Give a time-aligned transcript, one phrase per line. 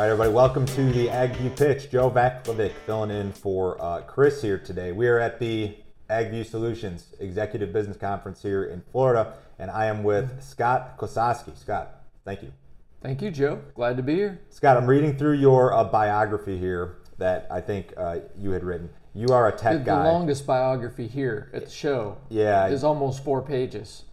[0.00, 1.90] All right, everybody, welcome to the AgView Pitch.
[1.90, 4.92] Joe Vaclavik filling in for uh, Chris here today.
[4.92, 5.76] We are at the
[6.08, 11.54] AgView Solutions Executive Business Conference here in Florida, and I am with Scott Klososky.
[11.54, 12.50] Scott, thank you.
[13.02, 13.60] Thank you, Joe.
[13.74, 14.40] Glad to be here.
[14.48, 18.88] Scott, I'm reading through your uh, biography here that I think uh, you had written.
[19.14, 20.04] You are a tech the, guy.
[20.04, 24.04] The longest biography here at the show yeah, is almost four pages.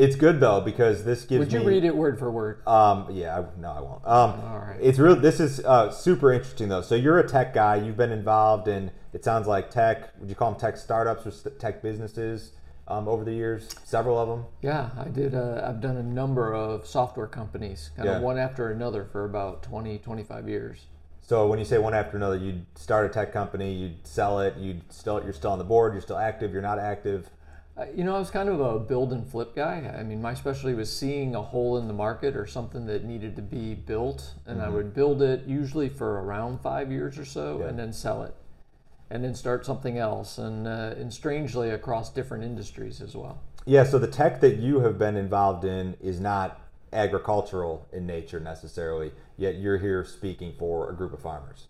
[0.00, 1.32] It's good though because this gives.
[1.32, 2.66] You Would you me, read it word for word?
[2.66, 4.06] Um, yeah, I, no, I won't.
[4.06, 4.78] Um, All right.
[4.80, 5.14] It's real.
[5.14, 6.80] This is uh, super interesting though.
[6.80, 7.76] So you're a tech guy.
[7.76, 8.90] You've been involved in.
[9.12, 10.18] It sounds like tech.
[10.18, 12.52] Would you call them tech startups or st- tech businesses
[12.88, 13.68] um, over the years?
[13.84, 14.46] Several of them.
[14.62, 15.34] Yeah, I did.
[15.34, 18.16] Uh, I've done a number of software companies, kind Yeah.
[18.16, 20.86] of one after another for about 20, 25 years.
[21.20, 24.56] So when you say one after another, you'd start a tech company, you'd sell it,
[24.56, 27.28] you'd still you're still on the board, you're still active, you're not active.
[27.80, 29.94] Uh, you know, I was kind of a build and flip guy.
[29.98, 33.36] I mean, my specialty was seeing a hole in the market or something that needed
[33.36, 37.60] to be built, and I would build it usually for around five years or so,
[37.60, 37.68] Yeah.
[37.68, 38.34] and then sell it,
[39.08, 43.38] and then start something else, and uh, and strangely across different industries as well.
[43.64, 43.84] Yeah.
[43.84, 46.60] So the tech that you have been involved in is not
[46.92, 49.12] agricultural in nature necessarily.
[49.38, 51.68] Yet you're here speaking for a group of farmers.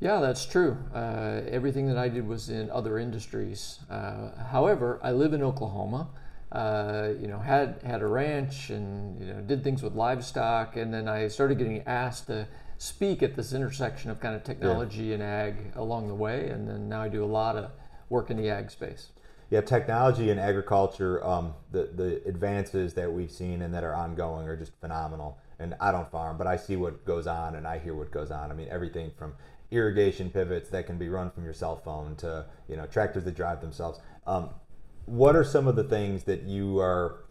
[0.00, 0.76] Yeah, that's true.
[0.94, 3.80] Uh, everything that I did was in other industries.
[3.90, 6.08] Uh, however, I live in Oklahoma.
[6.52, 10.94] Uh, you know, had had a ranch and you know did things with livestock, and
[10.94, 12.46] then I started getting asked to
[12.78, 16.88] speak at this intersection of kind of technology and ag along the way, and then
[16.88, 17.72] now I do a lot of
[18.08, 19.08] work in the ag space.
[19.50, 24.46] Yeah, technology and agriculture, um, the the advances that we've seen and that are ongoing
[24.48, 25.38] are just phenomenal.
[25.58, 28.30] And I don't farm, but I see what goes on and I hear what goes
[28.30, 28.50] on.
[28.50, 29.34] I mean, everything from
[29.70, 33.34] irrigation pivots that can be run from your cell phone to you know tractors that
[33.34, 34.00] drive themselves.
[34.26, 34.50] Um,
[35.06, 37.24] what are some of the things that you are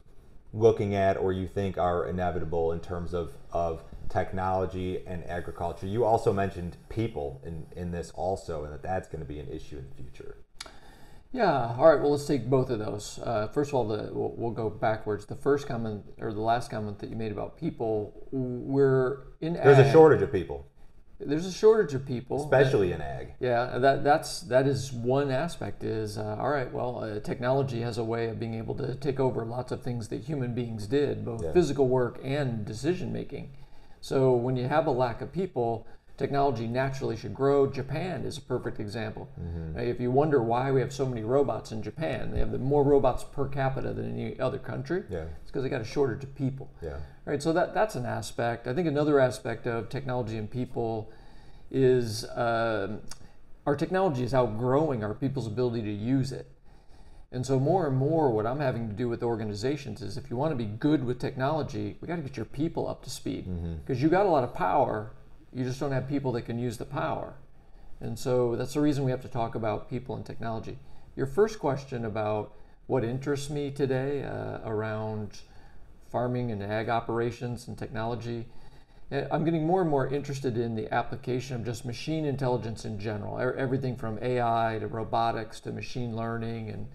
[0.54, 5.86] looking at or you think are inevitable in terms of, of technology and agriculture?
[5.86, 9.48] You also mentioned people in, in this also, and that that's going to be an
[9.50, 10.38] issue in the future.
[11.38, 11.76] Yeah.
[11.78, 12.02] All right.
[12.02, 13.20] Well, let's take both of those.
[13.24, 15.26] Uh, first of all, the, we'll, we'll go backwards.
[15.26, 19.64] The first comment or the last comment that you made about people, we're in ag.
[19.64, 20.66] There's a shortage of people,
[21.20, 23.34] There's a shortage of people, especially in ag.
[23.40, 25.84] Yeah, that that's that is one aspect.
[25.84, 26.72] Is uh, all right.
[26.74, 30.08] Well, uh, technology has a way of being able to take over lots of things
[30.08, 31.54] that human beings did, both Yeah.
[31.54, 33.52] physical work and decision making.
[34.02, 35.86] So when you have a lack of people,
[36.18, 37.68] technology naturally should grow.
[37.68, 39.30] Japan is a perfect example.
[39.40, 39.78] Mm-hmm.
[39.78, 42.58] Uh, If you wonder why we have so many robots in Japan, they have the
[42.58, 45.04] more robots per capita than any other country.
[45.10, 45.26] Yeah.
[45.42, 46.70] It's because they got a shortage of people.
[46.82, 46.98] Yeah.
[47.26, 48.68] Right, so that, that's an aspect.
[48.68, 51.12] I think another aspect of technology and people
[51.70, 53.02] is um
[53.66, 56.50] our technology is outgrowing our people's ability to use it.
[57.34, 60.38] And so more and more what I'm having to do with organizations is if you
[60.38, 63.46] want to be good with technology, we got to get your people up to speed.
[63.86, 65.12] Because you got a lot of power,
[65.58, 67.34] you just don't have people that can use the power.
[68.00, 70.78] And so that's the reason we have to talk about people and technology.
[71.16, 72.54] Your first question about
[72.86, 75.40] what interests me today uh, around
[76.12, 78.46] farming and ag operations and technology,
[79.12, 83.00] uh, I'm getting more and more interested in the application of just machine intelligence in
[83.00, 83.40] general.
[83.40, 86.88] Everything from AI to robotics to machine learning, and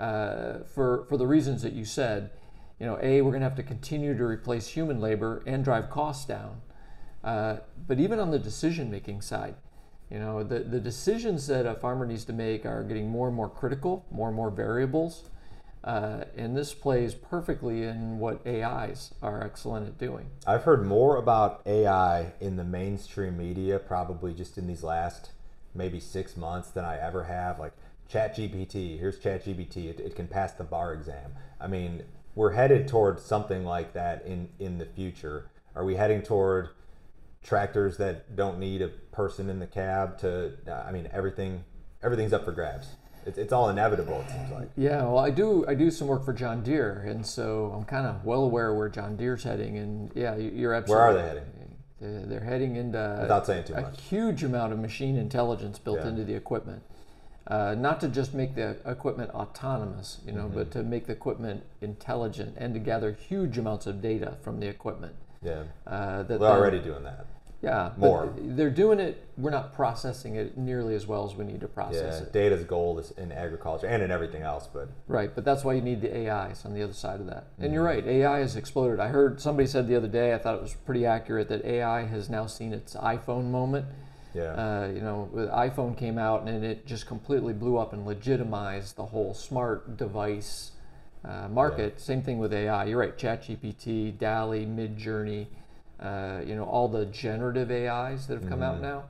[0.00, 2.30] uh, for for the reasons that you said,
[2.80, 5.90] you know, a we're going to have to continue to replace human labor and drive
[5.90, 6.62] costs down.
[7.24, 7.56] Uh,
[7.86, 9.54] but even on the decision making side,
[10.10, 13.36] you know, the, the decisions that a farmer needs to make are getting more and
[13.36, 15.24] more critical, more and more variables.
[15.84, 20.28] Uh, and this plays perfectly in what AIs are excellent at doing.
[20.46, 25.30] I've heard more about AI in the mainstream media probably just in these last
[25.74, 27.58] maybe six months than I ever have.
[27.58, 27.72] Like
[28.10, 31.32] ChatGPT, here's ChatGPT, it, it can pass the bar exam.
[31.60, 32.02] I mean,
[32.34, 35.50] we're headed toward something like that in, in the future.
[35.74, 36.70] Are we heading toward
[37.42, 40.52] tractors that don't need a person in the cab to,
[40.86, 41.64] I mean, everything,
[42.02, 42.88] everything's up for grabs.
[43.26, 44.68] It's, it's all inevitable, it seems like.
[44.76, 45.64] Yeah, well, I do.
[45.68, 48.88] I do some work for John Deere, and so I'm kind of well aware where
[48.88, 49.76] John Deere's heading.
[49.76, 51.44] And yeah, you- you're absolutely Where are they heading?
[52.00, 54.00] They're, they're heading into Without saying too a much.
[54.02, 56.08] huge amount of machine intelligence built Yeah.
[56.08, 56.82] into the equipment.
[57.48, 60.54] Uh, not to just make the equipment autonomous, you know, Mm-hmm.
[60.54, 64.68] but to make the equipment intelligent and to gather huge amounts of data from the
[64.68, 65.14] equipment.
[65.42, 65.62] Yeah.
[65.86, 67.26] Uh, that They're already doing that.
[67.62, 68.32] yeah more.
[68.36, 69.24] They're doing it.
[69.36, 72.32] We're not processing it nearly as well as we need to process Yeah, it.
[72.32, 75.80] data's gold is in agriculture and in everything else, but Right, but that's why you
[75.82, 77.44] need the AIs on the other side of that.
[77.58, 78.06] And you're Mm-hmm.
[78.06, 78.98] right, AI has exploded.
[79.00, 82.04] I heard somebody said the other day, I thought it was pretty accurate, that AI
[82.06, 83.86] has now seen its iPhone moment.
[84.34, 84.42] yeah.
[84.54, 88.96] Uh, you know, the iPhone came out and it just completely blew up and legitimized
[88.96, 90.72] the whole smart device
[91.24, 92.00] uh, market.
[92.00, 92.84] Same thing with AI.
[92.84, 95.46] You're right, ChatGPT, DALL-E, Midjourney.
[96.00, 99.04] uh, you know, all the generative AIs that have come out now.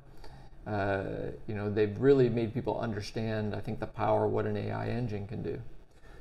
[0.67, 4.57] Uh, you know, they've really made people understand, I think, the power of what an
[4.57, 5.61] AI engine can do.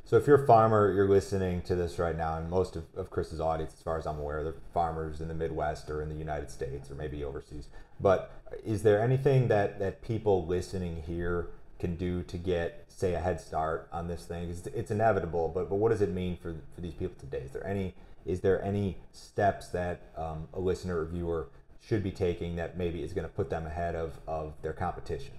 [0.05, 3.09] So if you're a farmer, you're listening to this right now, and most of, of
[3.09, 6.15] Chris's audience, as far as I'm aware, they're farmers in the Midwest or in the
[6.15, 7.67] United States or maybe overseas.
[7.99, 8.31] But
[8.65, 11.47] is there anything that, that people listening here
[11.79, 14.49] can do to get, say, a head start on this thing?
[14.49, 17.39] It's, it's inevitable, but, but what does it mean for, for these people today?
[17.39, 17.93] Is there any
[18.27, 21.47] is there any steps that um, a listener or viewer
[21.81, 25.31] should be taking that maybe is going to put them ahead of, of their competition?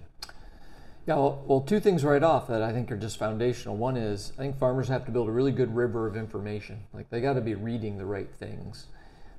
[1.05, 3.77] Yeah, well, well, two things right off that I think are just foundational.
[3.77, 6.79] One is I think farmers have to build a really good river of information.
[6.93, 8.87] Like they got to be reading the right things.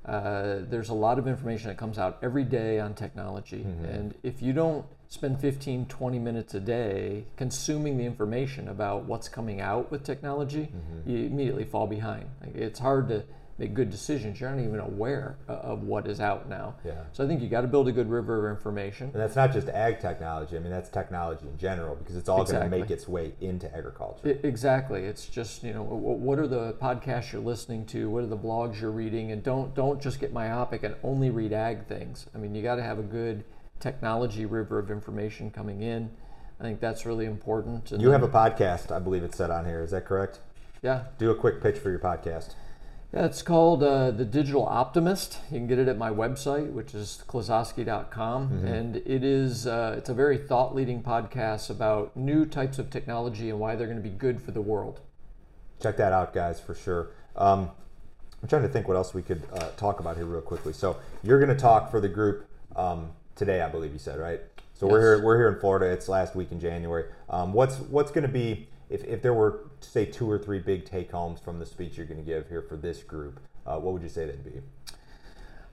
[0.05, 3.59] Uh, there's a lot of information that comes out every day on technology.
[3.59, 3.85] Mm-hmm.
[3.85, 9.27] And if you don't spend 15, 20 minutes a day consuming the information about what's
[9.27, 11.09] coming out with technology, mm-hmm.
[11.09, 12.29] you immediately fall behind.
[12.39, 13.25] Like, it's hard to
[13.57, 14.39] make good decisions.
[14.39, 16.75] You're not even aware of what is out now.
[16.85, 16.93] Yeah.
[17.11, 19.11] So I think you got to build a good river of information.
[19.11, 20.55] And that's not just ag technology.
[20.55, 22.69] I mean, that's technology in general because it's all exactly.
[22.69, 24.29] going to make its way into agriculture.
[24.29, 25.03] It, exactly.
[25.03, 28.79] It's just you know what are the podcasts you're listening to, what are the blogs
[28.79, 32.27] you're reading, and don't don't just get myopic and only read ag things.
[32.33, 33.43] I mean, you got to have a good
[33.81, 36.11] technology river of information coming in.
[36.59, 37.91] I think that's really important.
[37.91, 39.81] And you have a podcast, I believe it's set on here.
[39.81, 40.39] Is that correct?
[40.81, 41.05] Yeah.
[41.17, 42.53] Do a quick pitch for your podcast.
[43.13, 45.39] Yeah, it's called uh, The Digital Optimist.
[45.51, 48.49] You can get it at my website, which is klososky.com.
[48.49, 48.67] Mm-hmm.
[48.67, 53.49] And it is, uh, it's a very thought leading podcast about new types of technology
[53.49, 55.01] and why they're going to be good for the world.
[55.81, 57.09] Check that out, guys, for sure.
[57.35, 57.71] Um,
[58.41, 60.71] I'm trying to think what else we could uh, talk about here real quickly.
[60.71, 64.41] So you're going to talk for the group um, today, I believe you said, right?
[64.73, 64.91] So yes.
[64.91, 65.23] we're here.
[65.23, 65.85] We're here in Florida.
[65.87, 67.05] It's last week in January.
[67.29, 70.85] Um, what's what's going to be if, if there were say two or three big
[70.85, 73.93] take homes from the speech you're going to give here for this group, uh, what
[73.93, 74.61] would you say they'd be?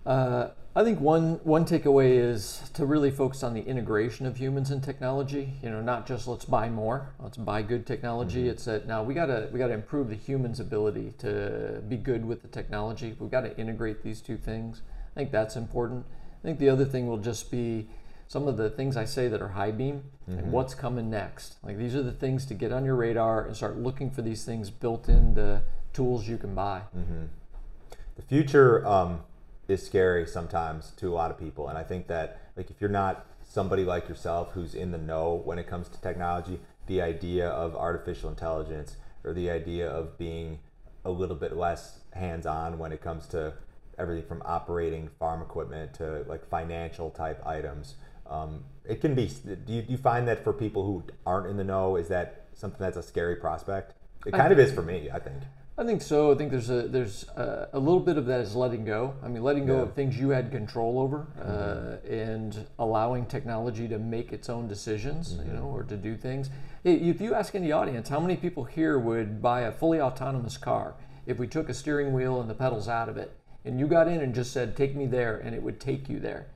[0.07, 4.71] Uh, I think one one takeaway is to really focus on the integration of humans
[4.71, 5.55] and technology.
[5.63, 8.43] You know, not just let's buy more, let's buy good technology.
[8.43, 8.51] Mm-hmm.
[8.51, 12.43] It's that now we gotta we gotta improve the human's ability to be good with
[12.43, 13.17] the technology.
[13.19, 14.83] We've got to integrate these two things.
[15.15, 16.07] I think that's important.
[16.43, 17.89] I think the other thing will just be
[18.29, 20.39] some of the things I say that are high beam mm-hmm.
[20.39, 21.57] and what's coming next.
[21.63, 24.45] Like these are the things to get on your radar and start looking for these
[24.45, 25.63] things built into
[25.93, 26.83] tools you can buy.
[26.97, 27.25] Mm-hmm.
[28.17, 29.21] The future um,
[29.67, 32.91] is scary sometimes to a lot of people, and I think that like if you're
[32.91, 37.49] not somebody like yourself who's in the know when it comes to technology, the idea
[37.49, 40.59] of artificial intelligence or the idea of being
[41.05, 43.55] a little bit less hands-on when it comes to
[43.99, 47.95] everything from operating farm equipment to like financial type items
[48.31, 49.27] um, it can be.
[49.27, 52.47] Do you, do you, find that for people who aren't in the know, is that
[52.55, 53.95] something that's a scary prospect?
[54.27, 55.37] It kind of is for me, I think.
[55.77, 56.33] I think so.
[56.33, 59.15] I think there's a there's a, a little bit of that is letting go.
[59.23, 59.83] I mean, letting go yeah.
[59.83, 62.11] of things you had control over, mm-hmm.
[62.11, 65.49] uh, and allowing technology to make its own decisions, mm-hmm.
[65.49, 66.51] you know, or to do things.
[66.83, 70.95] If you ask any audience, how many people here would buy a fully autonomous car
[71.27, 74.09] if we took a steering wheel and the pedals out of it, and you got
[74.09, 76.47] in and just said, "Take me there," and it would take you there?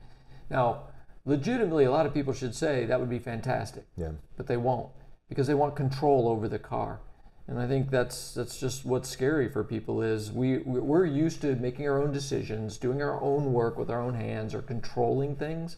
[0.49, 0.83] Now,
[1.25, 3.85] legitimately, a lot of people should say that would be fantastic.
[3.97, 4.11] Yeah.
[4.37, 4.89] But they won't
[5.29, 6.99] because they want control over the car.
[7.47, 11.55] And I think that's that's just what's scary for people is we we're used to
[11.55, 15.75] making our own decisions, doing our own work with our own hands, or controlling things.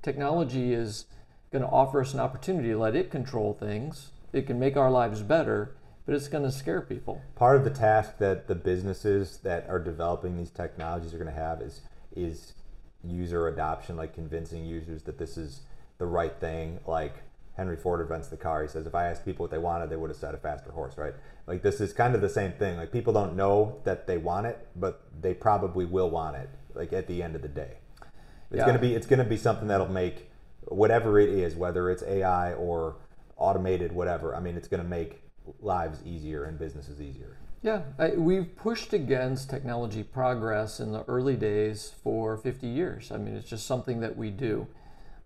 [0.00, 1.06] Technology is
[1.50, 4.10] going to offer us an opportunity to let it control things.
[4.32, 5.74] It can make our lives better,
[6.08, 7.20] but it's going to scare people.
[7.34, 11.38] Part of the task that the businesses that are developing these technologies are going to
[11.38, 11.82] have is
[12.16, 12.54] is
[13.04, 15.60] user adoption, like convincing users that this is
[15.98, 16.80] the right thing.
[16.86, 17.16] Like
[17.58, 18.62] Henry Ford invents the car.
[18.62, 20.70] He says, if I asked people what they wanted, they would have said a faster
[20.70, 21.12] horse, right?
[21.46, 22.78] Like this is kind of the same thing.
[22.78, 26.48] Like people don't know that they want it, but they probably will want it.
[26.74, 27.80] Like at the end of the day,
[28.50, 28.64] it's yeah.
[28.64, 30.30] gonna be it's gonna be something that'll make
[30.68, 32.96] whatever it is, whether it's AI or
[33.36, 34.34] automated, whatever.
[34.34, 35.27] I mean, it's gonna make
[35.60, 37.36] lives easier and businesses easier.
[37.62, 43.10] Yeah, I, we've pushed against technology progress in the early days for 50 years.
[43.10, 44.68] I mean, it's just something that we do.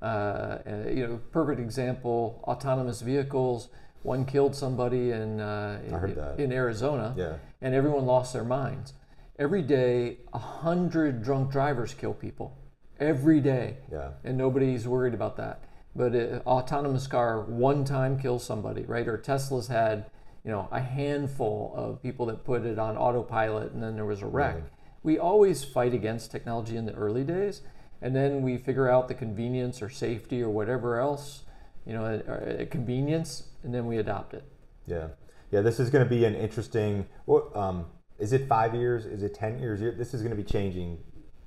[0.00, 3.68] Uh, you know, perfect example: autonomous vehicles.
[4.02, 7.36] One killed somebody in uh, in, in, Arizona, yeah.
[7.60, 8.94] and everyone lost their minds.
[9.38, 12.56] Every day, a hundred drunk drivers kill people.
[12.98, 14.10] Every day, yeah.
[14.24, 15.62] and nobody's worried about that.
[15.94, 19.06] But an autonomous car one time kills somebody, right?
[19.06, 20.06] Or Tesla's had
[20.44, 24.22] you know a handful of people that put it on autopilot and then there was
[24.22, 24.64] a wreck right.
[25.04, 27.62] we always fight against technology in the early days
[28.00, 31.44] and then we figure out the convenience or safety or whatever else
[31.86, 34.42] you know a, a convenience and then we adopt it
[34.86, 35.06] yeah
[35.52, 37.86] yeah this is going to be an interesting what um,
[38.18, 40.98] is it five years is it ten years this is going to be changing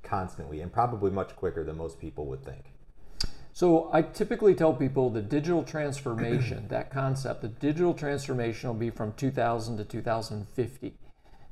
[0.06, 2.72] constantly and probably much quicker than most people would think.
[3.56, 8.90] So I typically tell people the digital transformation, that concept, the digital transformation will be
[8.90, 10.94] from 2000 to 2050.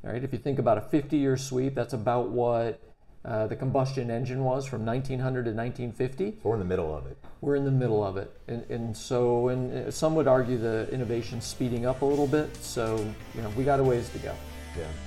[0.04, 2.78] All right, if you think about a 50-year sweep, that's about what
[3.24, 6.32] uh, the combustion engine was from 1900 to 1950.
[6.32, 7.16] So we're in the middle of it.
[7.40, 10.86] We're in the middle of it, and, and so and uh, some would argue the
[10.92, 12.54] innovation's speeding up a little bit.
[12.56, 12.98] So
[13.34, 14.34] you know we got a ways to go.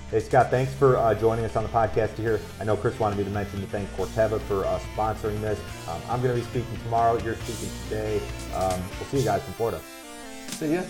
[0.09, 2.39] Hey Scott, thanks for uh, joining us on the podcast here.
[2.59, 5.59] I know Chris wanted me to mention to thank Corteva for uh, sponsoring this.
[5.89, 7.21] Um, I'm going to be speaking tomorrow.
[7.21, 8.21] You're speaking today.
[8.55, 9.81] Um, we'll see you guys from Florida.
[10.47, 10.83] See ya.